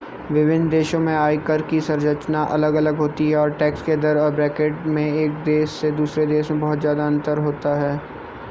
विभिन्न 0.31 0.69
देशों 0.69 0.99
में 0.99 1.13
आयकर 1.15 1.61
की 1.63 1.81
संरचना 1.81 2.43
अलग-अलग 2.53 2.97
होती 2.97 3.29
है 3.29 3.35
और 3.37 3.51
टैक्स 3.57 3.81
के 3.81 3.95
दर 3.97 4.17
और 4.19 4.33
ब्रैकेट 4.35 4.85
में 4.87 5.05
एक 5.05 5.33
देश 5.45 5.69
से 5.71 5.91
दूसरे 5.97 6.25
देश 6.27 6.51
में 6.51 6.59
बहुत 6.61 6.81
ज्यादा 6.81 7.05
अंतर 7.07 7.43
होता 7.43 7.75
है 7.81 7.97